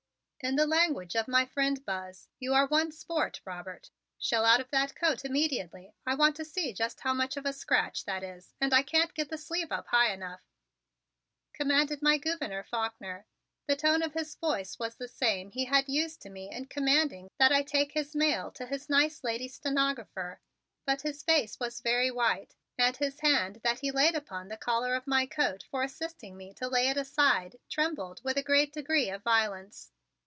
[0.43, 3.91] "In the language of my friend Buzz, you are one sport, Robert.
[4.17, 5.93] Shell out of that coat immediately.
[6.03, 9.13] I want to see just how much of a scratch that is and I can't
[9.13, 10.41] get the sleeve up high enough,"
[11.53, 13.27] commanded my Gouverneur Faulkner.
[13.67, 17.29] The tone of his voice was the same he had used to me in commanding
[17.37, 20.41] that I take his mail to his nice lady stenographer,
[20.87, 24.95] but his face was very white and his hand that he laid upon the collar
[24.95, 29.11] of my coat for assisting me to lay it aside trembled with a great degree
[29.11, 29.91] of violence.